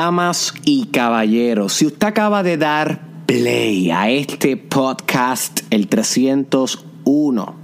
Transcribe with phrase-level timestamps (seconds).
[0.00, 7.54] Damas y caballeros, si usted acaba de dar play a este podcast, el 301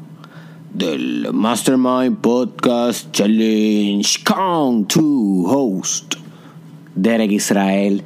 [0.72, 6.16] del Mastermind Podcast Challenge con tu host,
[6.96, 8.02] Derek Israel,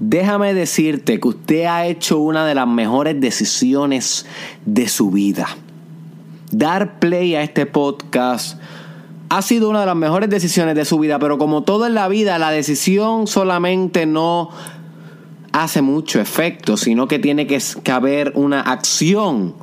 [0.00, 4.24] déjame decirte que usted ha hecho una de las mejores decisiones
[4.64, 5.48] de su vida.
[6.50, 8.58] Dar play a este podcast
[9.28, 12.08] ha sido una de las mejores decisiones de su vida, pero como todo en la
[12.08, 14.50] vida, la decisión solamente no
[15.52, 17.60] hace mucho efecto, sino que tiene que,
[17.90, 19.54] haber una acción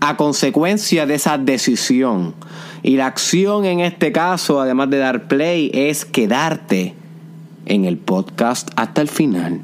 [0.00, 2.34] a consecuencia de esa decisión.
[2.82, 6.94] Y la acción en este caso, además de dar play, es quedarte
[7.66, 9.62] en el podcast hasta el final.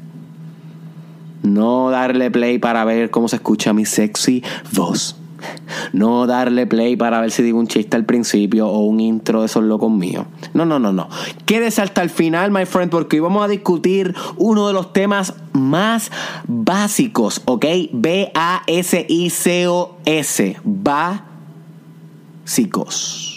[1.43, 5.20] No darle play para ver cómo se escucha mi sexy voz.
[5.93, 9.47] No darle play para ver si digo un chiste al principio o un intro de
[9.47, 10.25] esos locos míos.
[10.53, 11.09] No, no, no, no.
[11.45, 15.35] Quédese hasta el final, my friend, porque hoy vamos a discutir uno de los temas
[15.53, 16.11] más
[16.47, 17.65] básicos, ¿ok?
[17.91, 18.57] B-A-S-I-C-O-S.
[22.45, 23.27] Básicos.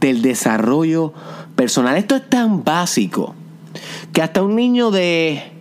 [0.00, 1.12] Del desarrollo
[1.56, 1.96] personal.
[1.96, 3.34] Esto es tan básico
[4.12, 5.57] que hasta un niño de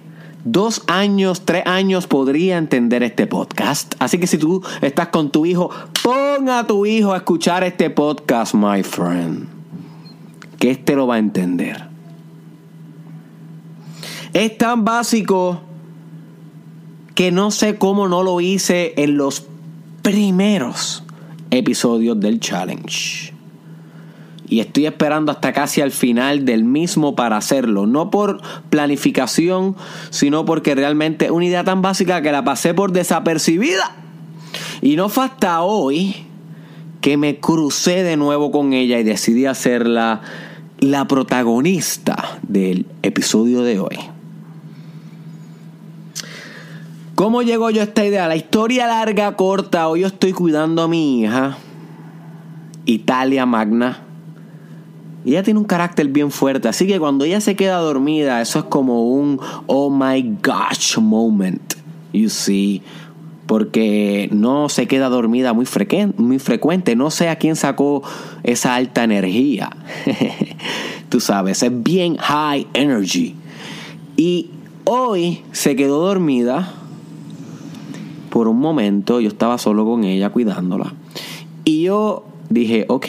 [0.52, 3.96] dos años, tres años podría entender este podcast.
[4.00, 5.70] Así que si tú estás con tu hijo,
[6.04, 9.48] ponga a tu hijo a escuchar este podcast, my friend.
[10.60, 11.88] Que este lo va a entender.
[14.34, 15.62] Es tan básico
[17.16, 19.46] que no sé cómo no lo hice en los
[20.02, 21.04] primeros
[21.50, 23.37] episodios del challenge
[24.50, 27.86] y estoy esperando hasta casi al final del mismo para hacerlo.
[27.86, 29.76] No por planificación,
[30.10, 33.96] sino porque realmente es una idea tan básica que la pasé por desapercibida.
[34.82, 36.16] Y no fue hasta hoy
[37.02, 40.22] que me crucé de nuevo con ella y decidí hacerla
[40.80, 43.98] la protagonista del episodio de hoy.
[47.16, 48.28] ¿Cómo llegó yo a esta idea?
[48.28, 49.88] La historia larga, corta.
[49.90, 51.58] Hoy estoy cuidando a mi hija,
[52.86, 54.07] Italia Magna
[55.26, 58.66] ella tiene un carácter bien fuerte, así que cuando ella se queda dormida, eso es
[58.66, 61.74] como un oh my gosh moment,
[62.14, 62.82] you see.
[63.46, 66.98] Porque no se queda dormida muy, frecuente, muy frecuente.
[66.98, 68.04] No sé a quién sacó
[68.44, 69.70] esa alta energía.
[71.10, 73.36] Tú sabes, es bien high energy.
[74.18, 74.50] Y
[74.84, 76.74] hoy se quedó dormida
[78.30, 79.22] por un momento.
[79.22, 80.94] Yo estaba solo con ella cuidándola.
[81.64, 83.08] Y yo dije, ok,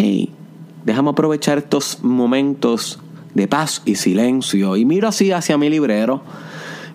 [0.88, 2.98] déjame aprovechar estos momentos
[3.34, 4.74] de paz y silencio.
[4.74, 6.22] Y miro así hacia mi librero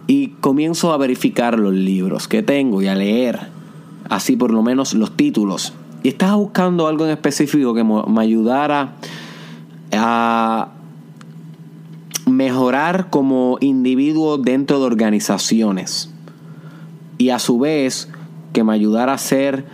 [0.07, 3.49] y comienzo a verificar los libros que tengo y a leer,
[4.09, 5.73] así por lo menos los títulos.
[6.01, 8.95] Y estaba buscando algo en específico que me ayudara
[9.91, 10.69] a
[12.25, 16.11] mejorar como individuo dentro de organizaciones.
[17.19, 18.09] Y a su vez
[18.53, 19.65] que me ayudara a hacer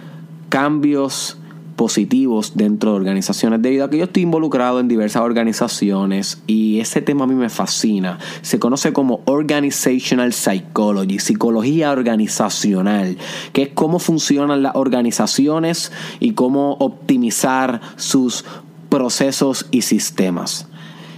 [0.49, 1.38] cambios
[1.79, 7.01] positivos dentro de organizaciones, debido a que yo estoy involucrado en diversas organizaciones y ese
[7.01, 8.19] tema a mí me fascina.
[8.41, 13.15] Se conoce como Organizational Psychology, psicología organizacional,
[13.53, 18.43] que es cómo funcionan las organizaciones y cómo optimizar sus
[18.89, 20.67] procesos y sistemas.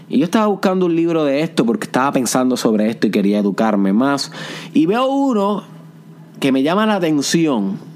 [0.09, 3.39] Y yo estaba buscando un libro de esto porque estaba pensando sobre esto y quería
[3.39, 4.31] educarme más.
[4.75, 5.63] Y veo uno
[6.39, 7.90] que me llama la atención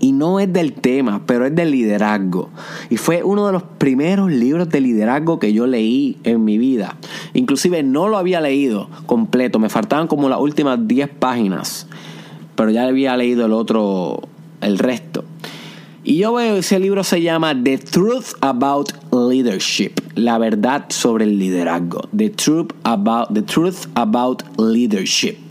[0.00, 2.50] y no es del tema, pero es del liderazgo.
[2.90, 6.96] Y fue uno de los primeros libros de liderazgo que yo leí en mi vida.
[7.34, 11.86] Inclusive no lo había leído completo, me faltaban como las últimas 10 páginas,
[12.54, 14.22] pero ya había leído el otro,
[14.60, 15.24] el resto.
[16.04, 21.38] Y yo veo ese libro se llama The Truth About Leadership, la verdad sobre el
[21.38, 22.08] liderazgo.
[22.16, 25.47] The Truth About, the truth about Leadership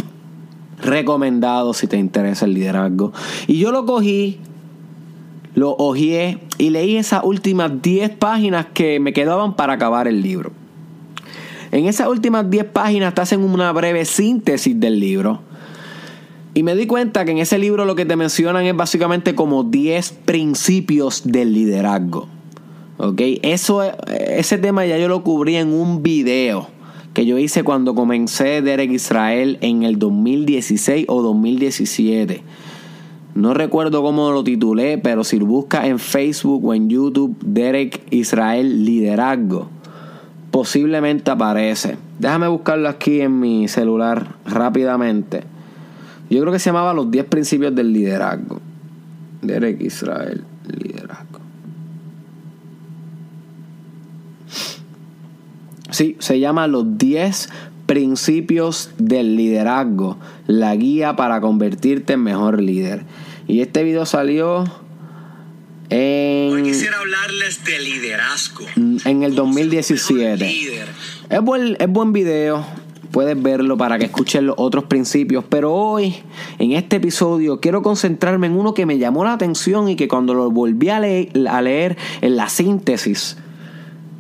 [0.82, 3.14] recomendado si te interesa el liderazgo.
[3.48, 4.40] Y yo lo cogí,
[5.56, 10.52] lo hojeé y leí esas últimas 10 páginas que me quedaban para acabar el libro.
[11.72, 15.42] En esas últimas 10 páginas te hacen una breve síntesis del libro.
[16.54, 19.64] Y me di cuenta que en ese libro lo que te mencionan es básicamente como
[19.64, 22.28] 10 principios del liderazgo.
[22.98, 23.22] ¿Ok?
[23.44, 26.77] Eso, ese tema ya yo lo cubrí en un video
[27.18, 32.44] que yo hice cuando comencé Derek Israel en el 2016 o 2017.
[33.34, 38.86] No recuerdo cómo lo titulé, pero si buscas en Facebook o en YouTube, Derek Israel
[38.86, 39.68] Liderazgo,
[40.52, 41.98] posiblemente aparece.
[42.20, 45.42] Déjame buscarlo aquí en mi celular rápidamente.
[46.30, 48.60] Yo creo que se llamaba Los 10 Principios del Liderazgo.
[49.42, 51.37] Derek Israel Liderazgo.
[55.92, 57.50] Sí, se llama Los 10
[57.86, 63.06] Principios del liderazgo, la guía para convertirte en mejor líder.
[63.48, 64.66] Y este video salió
[65.90, 66.52] en...
[66.52, 68.66] Hoy quisiera hablarles de liderazgo.
[68.76, 70.86] En el 2017.
[71.30, 72.66] Es buen, es buen video.
[73.12, 75.46] Puedes verlo para que escuches los otros principios.
[75.48, 76.16] Pero hoy,
[76.60, 80.34] en este episodio, quiero concentrarme en uno que me llamó la atención y que cuando
[80.34, 83.38] lo volví a, a leer en la síntesis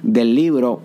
[0.03, 0.81] del libro,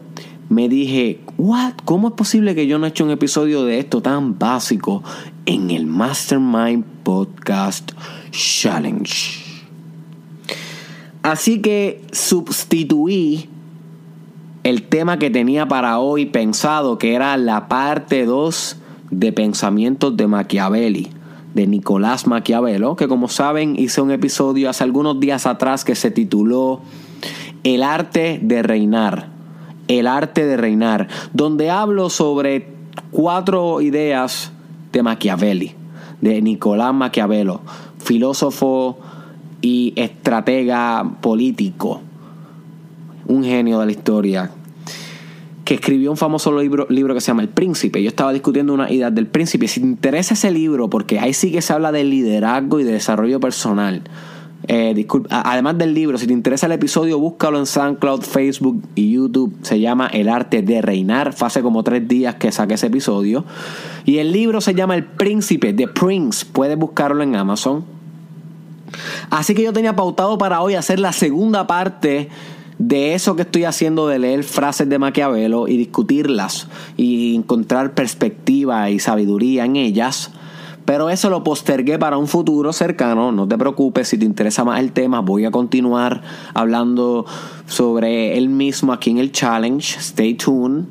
[0.53, 1.75] me dije, What?
[1.85, 5.03] ¿Cómo es posible que yo no he hecho un episodio de esto tan básico
[5.47, 7.93] en el Mastermind Podcast
[8.31, 9.43] Challenge?
[11.23, 13.49] Así que sustituí
[14.63, 18.77] el tema que tenía para hoy pensado, que era la parte 2
[19.11, 21.09] de Pensamientos de Machiavelli,
[21.55, 26.11] de Nicolás Maquiavelo, que como saben hice un episodio hace algunos días atrás que se
[26.11, 26.81] tituló
[27.63, 29.42] El arte de reinar.
[29.89, 32.69] El arte de reinar, donde hablo sobre
[33.11, 34.53] cuatro ideas
[34.93, 35.75] de Machiavelli,
[36.21, 37.61] de Nicolás Maquiavelo,
[37.99, 38.99] filósofo
[39.61, 42.01] y estratega político,
[43.27, 44.51] un genio de la historia,
[45.65, 48.03] que escribió un famoso libro, libro que se llama El Príncipe.
[48.03, 49.69] Yo estaba discutiendo una idea del Príncipe.
[49.69, 52.93] Si te interesa ese libro, porque ahí sí que se habla de liderazgo y de
[52.93, 54.03] desarrollo personal.
[54.69, 59.55] Eh, además del libro, si te interesa el episodio, búscalo en SoundCloud, Facebook y YouTube.
[59.63, 61.33] Se llama El arte de reinar.
[61.33, 63.45] Fue hace como tres días que saqué ese episodio.
[64.05, 66.47] Y el libro se llama El Príncipe, The Prince.
[66.53, 67.85] Puedes buscarlo en Amazon.
[69.31, 72.29] Así que yo tenía pautado para hoy hacer la segunda parte
[72.79, 78.91] de eso que estoy haciendo de leer frases de Maquiavelo y discutirlas y encontrar perspectiva
[78.91, 80.33] y sabiduría en ellas.
[80.85, 83.31] Pero eso lo postergué para un futuro cercano.
[83.31, 86.23] No te preocupes, si te interesa más el tema, voy a continuar
[86.55, 87.25] hablando
[87.67, 89.99] sobre él mismo aquí en el challenge.
[89.99, 90.85] Stay tuned.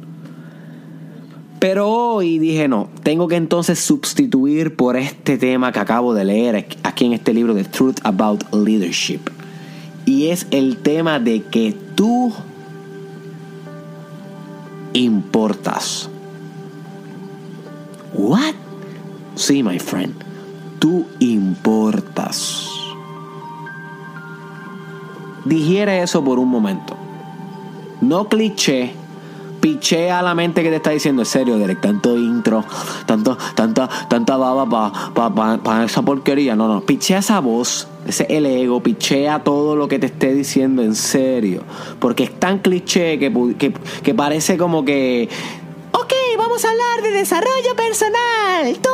[1.59, 6.67] Pero hoy dije, no, tengo que entonces sustituir por este tema que acabo de leer
[6.81, 9.19] aquí en este libro de Truth About Leadership.
[10.05, 12.33] Y es el tema de que tú
[14.93, 16.09] importas.
[18.13, 18.55] What?
[19.41, 20.13] Sí, my friend.
[20.77, 22.69] Tú importas.
[25.45, 26.95] Digiere eso por un momento.
[28.01, 28.93] No cliché
[29.59, 32.63] pichea a la mente que te está diciendo, en serio, Derek, tanto intro,
[33.07, 36.55] tanto, tanta, tanta baba para pa, esa porquería.
[36.55, 40.83] No, no, pichea esa voz, ese el ego, pichea todo lo que te esté diciendo
[40.83, 41.63] en serio.
[41.97, 43.73] Porque es tan cliché que,
[44.03, 45.29] que, parece como que
[45.93, 48.77] Ok, vamos a hablar de desarrollo personal.
[48.81, 48.89] Tú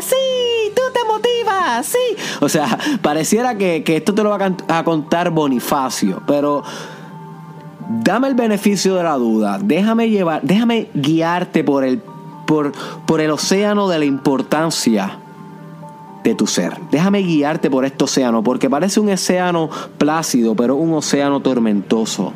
[0.00, 2.16] sí, tú te motivas, sí.
[2.40, 6.62] O sea, pareciera que, que esto te lo va a contar Bonifacio, pero
[7.88, 12.00] dame el beneficio de la duda, déjame llevar, déjame guiarte por el,
[12.46, 12.72] por,
[13.06, 15.18] por el océano de la importancia
[16.22, 16.78] de tu ser.
[16.90, 19.68] Déjame guiarte por este océano, porque parece un océano
[19.98, 22.32] plácido, pero un océano tormentoso.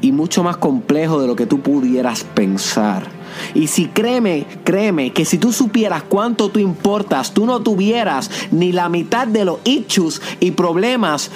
[0.00, 3.15] Y mucho más complejo de lo que tú pudieras pensar.
[3.54, 8.72] Y si créeme, créeme que si tú supieras cuánto tú importas, tú no tuvieras ni
[8.72, 11.30] la mitad de los issues y problemas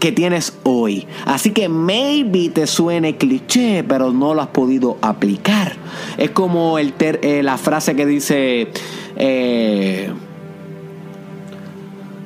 [0.00, 1.06] que tienes hoy.
[1.26, 5.76] Así que maybe te suene cliché, pero no lo has podido aplicar.
[6.16, 8.68] Es como eh, la frase que dice
[9.16, 10.10] eh,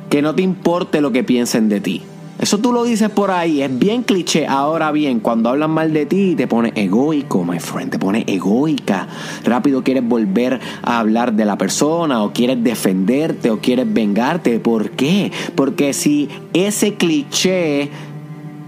[0.09, 2.03] que no te importe lo que piensen de ti.
[2.45, 4.47] Eso tú lo dices por ahí, es bien cliché.
[4.47, 9.09] Ahora bien, cuando hablan mal de ti, te pone egoico, my friend, te pone egoica.
[9.45, 14.61] Rápido quieres volver a hablar de la persona, o quieres defenderte, o quieres vengarte.
[14.61, 15.33] ¿Por qué?
[15.55, 17.89] Porque si ese cliché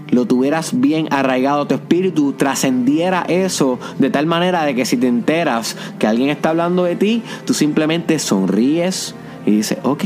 [0.09, 4.97] lo tuvieras bien arraigado a tu espíritu, trascendiera eso de tal manera de que si
[4.97, 9.13] te enteras que alguien está hablando de ti, tú simplemente sonríes
[9.45, 10.03] y dices, ok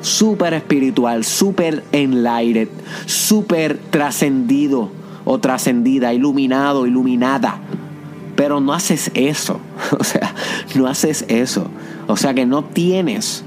[0.00, 2.68] súper espiritual, súper enlightened,
[3.06, 4.90] súper trascendido
[5.24, 7.60] o trascendida, iluminado, iluminada.
[8.36, 9.60] Pero no haces eso.
[9.98, 10.34] O sea,
[10.74, 11.66] no haces eso.
[12.06, 13.44] O sea que no tienes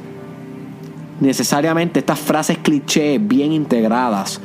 [1.19, 4.39] necesariamente estas frases cliché bien integradas.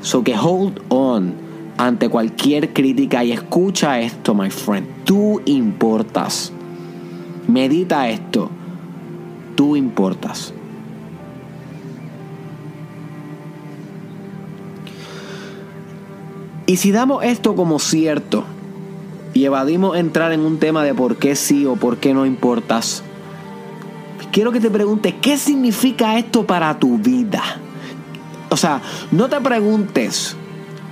[0.00, 1.34] So que hold on
[1.76, 4.86] ante cualquier crítica y escucha esto, my friend.
[5.04, 6.52] Tú importas.
[7.46, 8.50] Medita esto.
[9.54, 10.52] Tú importas.
[16.66, 18.44] Y si damos esto como cierto
[19.34, 23.02] y evadimos entrar en un tema de por qué sí o por qué no importas,
[24.32, 27.42] quiero que te preguntes, ¿qué significa esto para tu vida?
[28.48, 28.80] O sea,
[29.10, 30.36] no te preguntes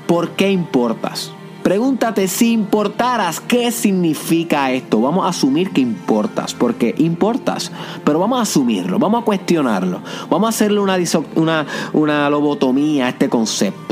[0.07, 1.33] por qué importas.
[1.63, 5.01] Pregúntate si importaras, ¿qué significa esto?
[5.01, 7.71] Vamos a asumir que importas, porque importas,
[8.05, 10.97] pero vamos a asumirlo, vamos a cuestionarlo, vamos a hacerle una,
[11.37, 13.92] una, una lobotomía a este concepto.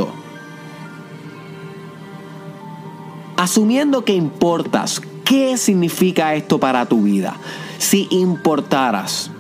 [3.40, 7.36] Asumiendo que importas, ¿qué significa esto para tu vida?
[7.78, 9.30] Si importaras,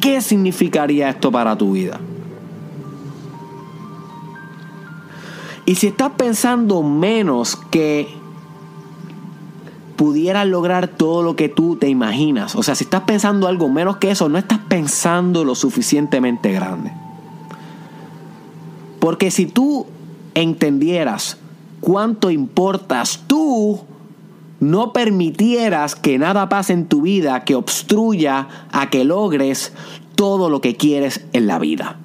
[0.00, 2.00] ¿qué significaría esto para tu vida?
[5.64, 8.08] Y si estás pensando menos que
[9.94, 13.98] pudieras lograr todo lo que tú te imaginas, o sea, si estás pensando algo menos
[13.98, 16.90] que eso, no estás pensando lo suficientemente grande.
[18.98, 19.86] Porque si tú
[20.42, 21.36] entendieras
[21.80, 23.80] cuánto importas tú,
[24.60, 29.72] no permitieras que nada pase en tu vida que obstruya a que logres
[30.14, 31.96] todo lo que quieres en la vida.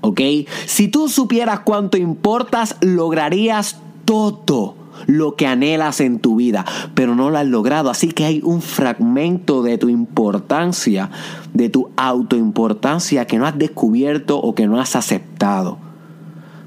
[0.00, 0.20] ¿Ok?
[0.66, 4.74] Si tú supieras cuánto importas, lograrías todo
[5.06, 6.64] lo que anhelas en tu vida,
[6.94, 7.90] pero no lo has logrado.
[7.90, 11.10] Así que hay un fragmento de tu importancia,
[11.52, 15.78] de tu autoimportancia que no has descubierto o que no has aceptado.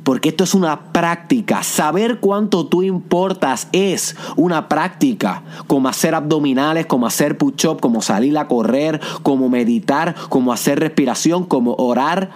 [0.07, 1.63] Porque esto es una práctica.
[1.63, 5.43] Saber cuánto tú importas es una práctica.
[5.67, 11.43] Como hacer abdominales, como hacer push-up, como salir a correr, como meditar, como hacer respiración,
[11.43, 12.29] como orar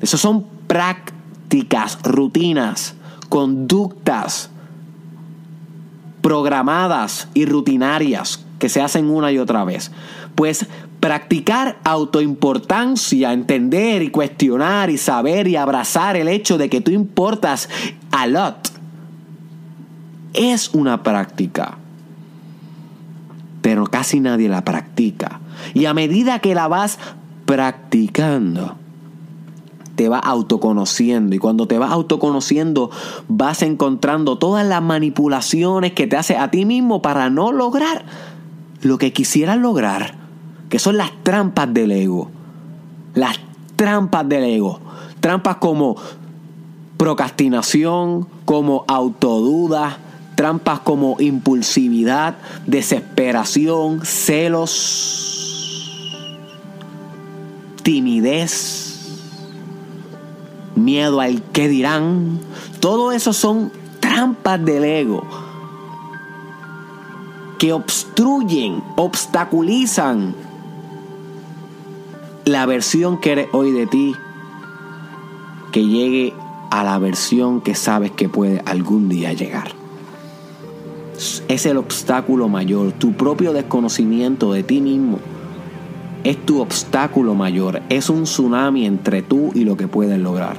[0.00, 2.94] esas son prácticas, rutinas,
[3.28, 4.50] conductas
[6.20, 9.90] programadas y rutinarias que se hacen una y otra vez.
[10.34, 10.66] Pues
[11.00, 17.68] practicar autoimportancia, entender y cuestionar y saber y abrazar el hecho de que tú importas
[18.10, 18.70] a lot,
[20.34, 21.78] es una práctica.
[23.62, 25.40] Pero casi nadie la practica.
[25.74, 26.98] Y a medida que la vas
[27.44, 28.76] practicando,
[29.98, 32.90] te vas autoconociendo y cuando te vas autoconociendo
[33.26, 38.04] vas encontrando todas las manipulaciones que te hace a ti mismo para no lograr
[38.82, 40.14] lo que quisieras lograr,
[40.68, 42.30] que son las trampas del ego.
[43.14, 43.38] Las
[43.76, 44.80] trampas del ego.
[45.20, 45.96] Trampas como
[46.96, 49.98] procrastinación, como autoduda,
[50.34, 55.14] trampas como impulsividad, desesperación, celos,
[57.82, 58.88] timidez
[60.78, 62.40] miedo al que dirán.
[62.80, 65.24] Todo eso son trampas del ego
[67.58, 70.34] que obstruyen, obstaculizan
[72.48, 74.14] la versión que eres hoy de ti,
[75.72, 76.34] que llegue
[76.70, 79.68] a la versión que sabes que puede algún día llegar.
[81.48, 85.18] Es el obstáculo mayor, tu propio desconocimiento de ti mismo
[86.24, 90.56] es tu obstáculo mayor, es un tsunami entre tú y lo que puedes lograr.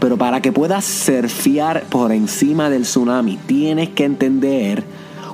[0.00, 4.82] Pero para que puedas surfear por encima del tsunami, tienes que entender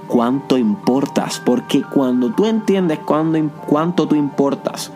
[0.07, 1.41] cuánto importas.
[1.45, 4.93] Porque cuando tú entiendes cuánto tú importas,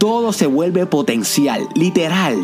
[0.00, 2.38] todo se vuelve potencial, literal.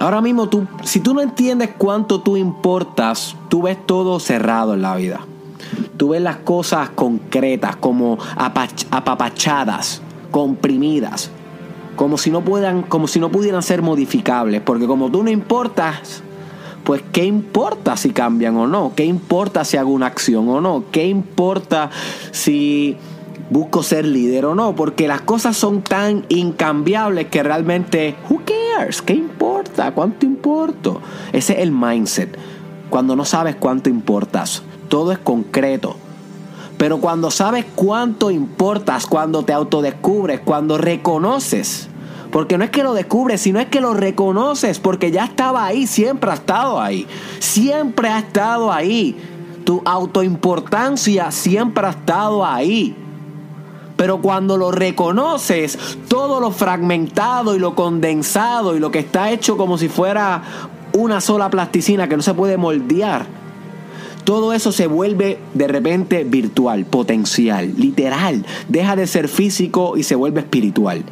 [0.00, 4.82] Ahora mismo tú, si tú no entiendes cuánto tú importas, tú ves todo cerrado en
[4.82, 5.20] la vida.
[5.98, 8.16] Tú ves las cosas concretas, como
[8.90, 11.30] apapachadas, comprimidas
[11.98, 16.22] como si no puedan, como si no pudieran ser modificables, porque como tú no importas,
[16.84, 20.84] pues qué importa si cambian o no, qué importa si hago una acción o no,
[20.92, 21.90] qué importa
[22.30, 22.96] si
[23.50, 29.02] busco ser líder o no, porque las cosas son tan incambiables que realmente, who cares?
[29.02, 29.92] ¿Qué importa?
[29.92, 31.00] ¿Cuánto importo?
[31.32, 32.38] Ese es el mindset.
[32.90, 35.96] Cuando no sabes cuánto importas, todo es concreto.
[36.78, 41.88] Pero cuando sabes cuánto importas, cuando te autodescubres, cuando reconoces,
[42.30, 45.86] porque no es que lo descubres, sino es que lo reconoces, porque ya estaba ahí,
[45.86, 47.06] siempre ha estado ahí,
[47.40, 49.16] siempre ha estado ahí.
[49.64, 52.96] Tu autoimportancia siempre ha estado ahí.
[53.98, 55.76] Pero cuando lo reconoces,
[56.06, 60.40] todo lo fragmentado y lo condensado y lo que está hecho como si fuera
[60.92, 63.26] una sola plasticina que no se puede moldear,
[64.22, 68.46] todo eso se vuelve de repente virtual, potencial, literal.
[68.68, 71.02] Deja de ser físico y se vuelve espiritual.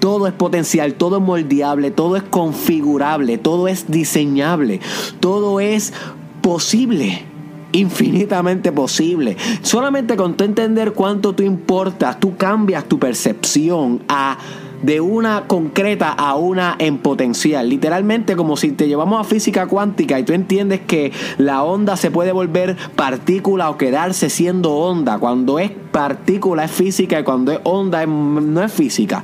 [0.00, 4.80] Todo es potencial, todo es moldeable, todo es configurable, todo es diseñable,
[5.20, 5.92] todo es
[6.40, 7.24] posible
[7.72, 9.36] infinitamente posible.
[9.62, 14.38] Solamente con tu entender cuánto tú importas, tú cambias tu percepción a
[14.82, 17.68] de una concreta a una en potencial.
[17.68, 22.10] Literalmente como si te llevamos a física cuántica y tú entiendes que la onda se
[22.10, 25.18] puede volver partícula o quedarse siendo onda.
[25.18, 29.22] Cuando es partícula es física y cuando es onda no es física.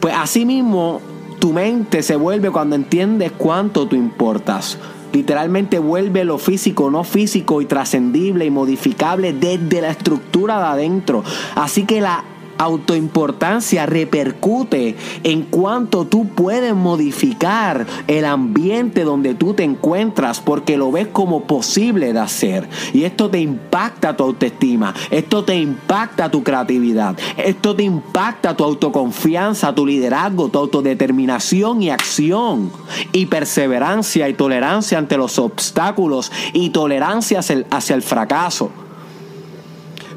[0.00, 1.00] Pues así mismo
[1.38, 4.78] tu mente se vuelve cuando entiendes cuánto tú importas.
[5.12, 11.24] Literalmente vuelve lo físico, no físico y trascendible y modificable desde la estructura de adentro.
[11.54, 12.24] Así que la
[12.60, 20.92] autoimportancia repercute en cuanto tú puedes modificar el ambiente donde tú te encuentras porque lo
[20.92, 22.68] ves como posible de hacer.
[22.92, 28.64] Y esto te impacta tu autoestima, esto te impacta tu creatividad, esto te impacta tu
[28.64, 32.70] autoconfianza, tu liderazgo, tu autodeterminación y acción
[33.12, 38.70] y perseverancia y tolerancia ante los obstáculos y tolerancia hacia el, fracaso.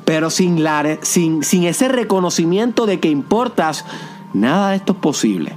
[0.05, 3.86] Pero sin, la, sin, sin ese reconocimiento de que importas,
[4.33, 5.53] nada de esto es posible.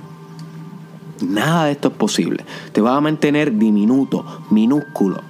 [1.23, 2.45] Nada de esto es posible.
[2.73, 5.23] Te va a mantener diminuto, minúsculo.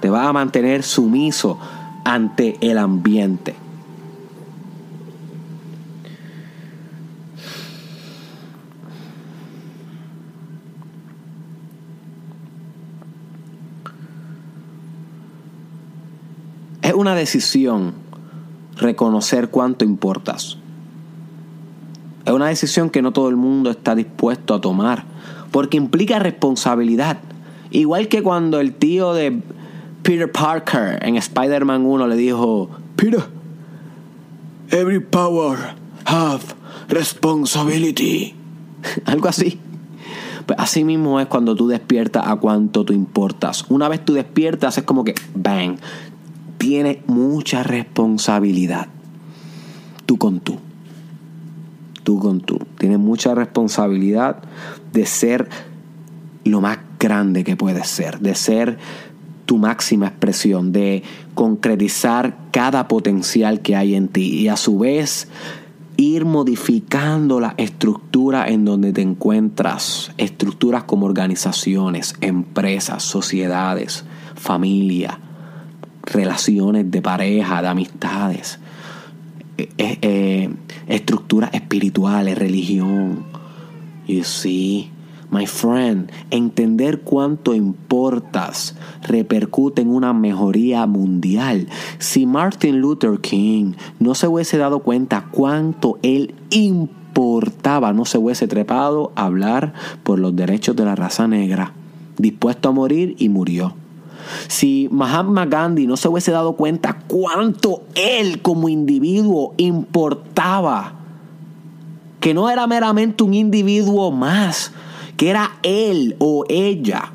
[0.00, 1.58] Te va a mantener sumiso
[2.04, 3.54] ante el ambiente.
[16.80, 18.07] Es una decisión
[18.78, 20.58] reconocer cuánto importas.
[22.24, 25.04] Es una decisión que no todo el mundo está dispuesto a tomar,
[25.50, 27.18] porque implica responsabilidad.
[27.70, 29.40] Igual que cuando el tío de
[30.02, 33.24] Peter Parker en Spider-Man 1 le dijo, Peter,
[34.70, 35.58] every power
[36.04, 36.42] have
[36.88, 38.34] responsibility.
[39.04, 39.58] Algo así.
[40.46, 43.66] Pues así mismo es cuando tú despiertas a cuánto tú importas.
[43.68, 45.76] Una vez tú despiertas es como que, bang,
[46.58, 48.88] tiene mucha responsabilidad.
[50.06, 50.58] Tú con tú.
[52.02, 52.58] Tú con tú.
[52.78, 54.42] Tienes mucha responsabilidad
[54.92, 55.48] de ser
[56.44, 58.78] lo más grande que puedes ser, de ser
[59.46, 61.02] tu máxima expresión, de
[61.34, 65.28] concretizar cada potencial que hay en ti y a su vez
[65.96, 75.18] ir modificando la estructura en donde te encuentras, estructuras como organizaciones, empresas, sociedades, familia,
[76.12, 78.58] relaciones de pareja, de amistades,
[79.56, 80.50] eh, eh, eh,
[80.86, 83.24] estructuras espirituales, religión.
[84.06, 84.90] You see,
[85.30, 91.68] my friend, entender cuánto importas repercute en una mejoría mundial.
[91.98, 98.46] Si Martin Luther King no se hubiese dado cuenta cuánto él importaba, no se hubiese
[98.46, 101.72] trepado a hablar por los derechos de la raza negra,
[102.16, 103.74] dispuesto a morir y murió.
[104.48, 110.94] Si Mahatma Gandhi no se hubiese dado cuenta cuánto él como individuo importaba,
[112.20, 114.72] que no era meramente un individuo más,
[115.16, 117.12] que era él o ella,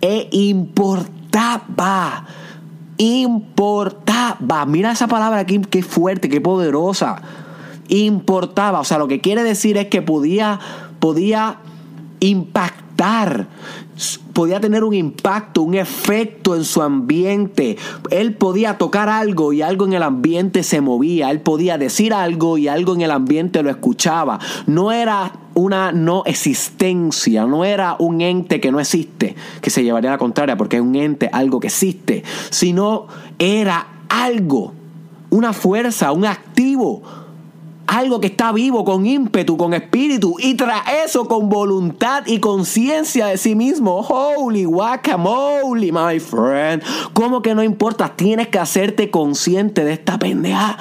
[0.00, 2.26] e importaba,
[2.98, 7.22] importaba, mira esa palabra aquí, qué fuerte, qué poderosa,
[7.88, 10.60] importaba, o sea, lo que quiere decir es que podía,
[11.00, 11.58] podía
[12.20, 12.83] impactar
[14.32, 17.76] podía tener un impacto, un efecto en su ambiente.
[18.10, 21.30] Él podía tocar algo y algo en el ambiente se movía.
[21.30, 24.38] Él podía decir algo y algo en el ambiente lo escuchaba.
[24.66, 30.10] No era una no existencia, no era un ente que no existe, que se llevaría
[30.10, 33.06] a la contraria, porque es un ente, algo que existe, sino
[33.38, 34.72] era algo,
[35.30, 37.02] una fuerza, un activo
[37.86, 43.26] algo que está vivo, con ímpetu, con espíritu, y tras eso con voluntad y conciencia
[43.26, 44.00] de sí mismo.
[44.00, 46.82] Holy guacamole, my friend.
[47.12, 48.14] ¿Cómo que no importa?
[48.16, 50.78] Tienes que hacerte consciente de esta pendeja.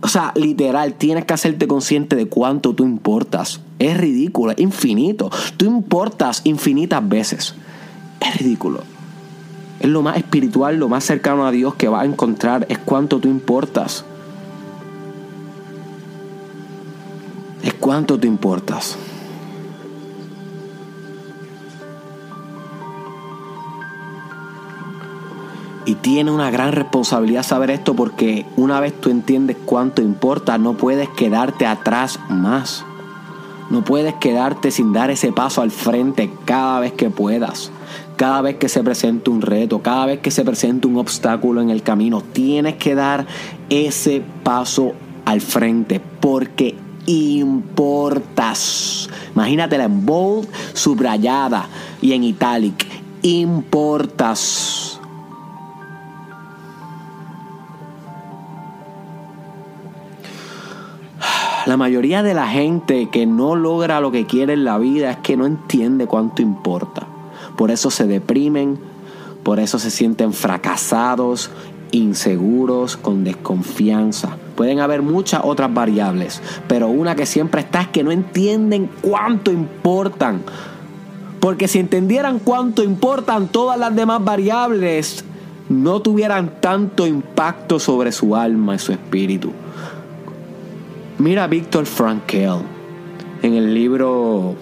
[0.00, 3.60] O sea, literal, tienes que hacerte consciente de cuánto tú importas.
[3.78, 5.30] Es ridículo, es infinito.
[5.56, 7.54] Tú importas infinitas veces.
[8.20, 8.82] Es ridículo.
[9.80, 12.66] Es lo más espiritual, lo más cercano a Dios que vas a encontrar.
[12.68, 14.04] Es cuánto tú importas.
[17.86, 18.98] Cuánto te importas.
[25.84, 30.72] Y tiene una gran responsabilidad saber esto porque una vez tú entiendes cuánto importa, no
[30.72, 32.84] puedes quedarte atrás más.
[33.70, 37.70] No puedes quedarte sin dar ese paso al frente cada vez que puedas.
[38.16, 41.70] Cada vez que se presente un reto, cada vez que se presente un obstáculo en
[41.70, 43.28] el camino, tienes que dar
[43.70, 44.94] ese paso
[45.24, 46.74] al frente porque
[47.06, 49.08] importas.
[49.34, 51.66] Imagínatela en bold, subrayada
[52.02, 52.86] y en italic.
[53.22, 55.00] Importas.
[61.66, 65.16] La mayoría de la gente que no logra lo que quiere en la vida es
[65.18, 67.08] que no entiende cuánto importa.
[67.56, 68.78] Por eso se deprimen,
[69.42, 71.50] por eso se sienten fracasados,
[71.90, 78.02] inseguros, con desconfianza Pueden haber muchas otras variables, pero una que siempre está es que
[78.02, 80.42] no entienden cuánto importan.
[81.40, 85.24] Porque si entendieran cuánto importan todas las demás variables,
[85.68, 89.52] no tuvieran tanto impacto sobre su alma y su espíritu.
[91.18, 92.64] Mira a Víctor Frankl
[93.42, 94.54] en el libro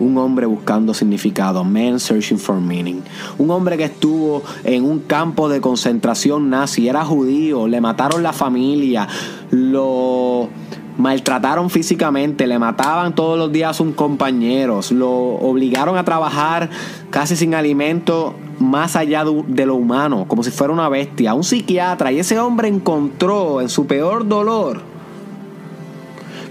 [0.00, 3.02] Un hombre buscando significado, Man Searching for Meaning.
[3.38, 8.32] Un hombre que estuvo en un campo de concentración nazi, era judío, le mataron la
[8.32, 9.06] familia,
[9.50, 10.48] lo
[10.96, 16.70] maltrataron físicamente, le mataban todos los días a sus compañeros, lo obligaron a trabajar
[17.10, 22.12] casi sin alimento más allá de lo humano, como si fuera una bestia, un psiquiatra,
[22.12, 24.89] y ese hombre encontró en su peor dolor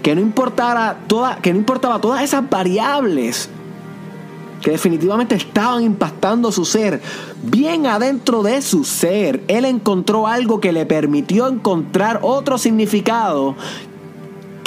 [0.02, 3.50] que no importara toda, que no importaba todas esas variables
[4.62, 7.02] que definitivamente estaban impactando su ser,
[7.44, 13.56] bien adentro de su ser, él encontró algo que le permitió encontrar otro significado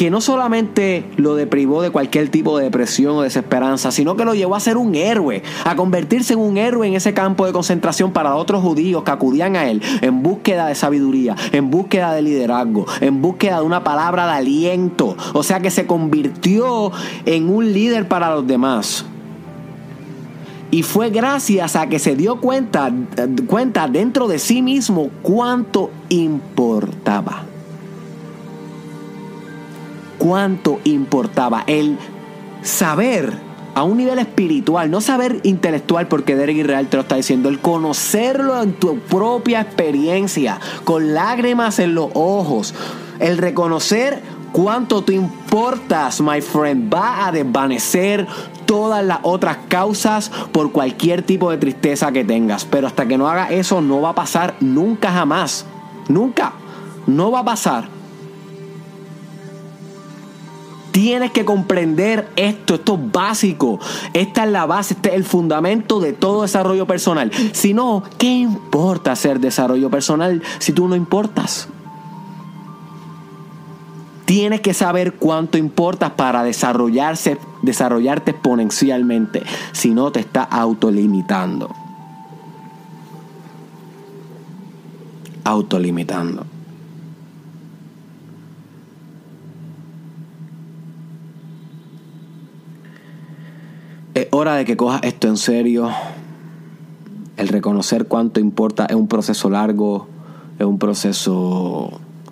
[0.02, 4.34] que no solamente lo deprivó de cualquier tipo de depresión o desesperanza, sino que lo
[4.34, 8.10] llevó a ser un héroe, a convertirse en un héroe en ese campo de concentración
[8.10, 12.84] para otros judíos que acudían a él en búsqueda de sabiduría, en búsqueda de liderazgo,
[13.00, 15.16] en búsqueda de una palabra de aliento.
[15.34, 16.90] O sea que se convirtió
[17.24, 19.04] en un líder para los demás.
[20.72, 22.90] Y fue gracias a que se dio cuenta,
[23.46, 27.51] cuenta dentro de sí mismo cuánto importaba
[30.18, 31.98] cuánto importaba el
[32.62, 33.32] saber
[33.74, 37.60] a un nivel espiritual, no saber intelectual, porque Derek Israel te lo está diciendo, el
[37.60, 42.74] conocerlo en tu propia experiencia, con lágrimas en los ojos,
[43.18, 44.22] el reconocer
[44.52, 48.26] cuánto te importas, my friend, va a desvanecer
[48.66, 52.64] todas las otras causas por cualquier tipo de tristeza que tengas.
[52.64, 55.66] Pero hasta que no haga eso, no va a pasar nunca jamás.
[56.08, 56.52] Nunca.
[57.06, 58.01] No va a pasar.
[60.92, 63.80] Tienes que comprender esto, esto es básico.
[64.12, 67.32] Esta es la base, este es el fundamento de todo desarrollo personal.
[67.52, 71.68] Si no, ¿qué importa hacer desarrollo personal si tú no importas?
[74.26, 79.42] Tienes que saber cuánto importas para desarrollarse, desarrollarte exponencialmente.
[79.72, 81.70] Si no, te está autolimitando.
[85.44, 86.46] Autolimitando.
[94.22, 95.90] Es hora de que cojas esto en serio.
[97.36, 100.06] El reconocer cuánto importa es un proceso largo,
[100.60, 101.90] es un proceso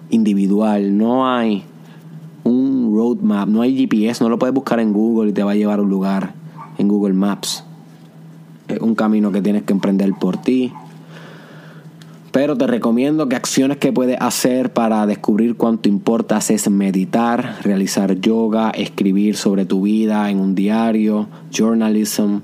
[0.09, 0.97] individual.
[0.97, 1.65] No hay
[2.45, 5.55] un roadmap, no hay GPS, no lo puedes buscar en Google y te va a
[5.57, 6.33] llevar a un lugar
[6.79, 7.65] en Google Maps.
[8.69, 10.73] Es un camino que tienes que emprender por ti.
[12.33, 18.21] Pero te recomiendo que acciones que puedes hacer para descubrir cuánto importas es meditar, realizar
[18.21, 22.39] yoga, escribir sobre tu vida en un diario, journalism.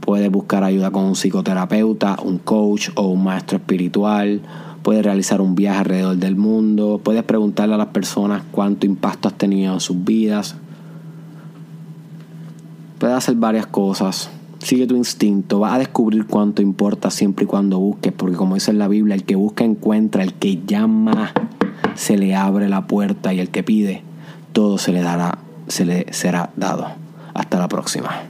[0.00, 4.40] Puedes buscar ayuda con un psicoterapeuta, un coach o un maestro espiritual.
[4.82, 7.00] Puedes realizar un viaje alrededor del mundo.
[7.04, 10.56] Puedes preguntarle a las personas cuánto impacto has tenido en sus vidas.
[12.98, 14.30] Puedes hacer varias cosas.
[14.64, 18.70] Sigue tu instinto, vas a descubrir cuánto importa siempre y cuando busques, porque como dice
[18.70, 21.34] en la Biblia, el que busca encuentra, el que llama
[21.94, 24.02] se le abre la puerta y el que pide
[24.54, 25.36] todo se le dará,
[25.68, 26.86] se le será dado.
[27.34, 28.22] Hasta la próxima.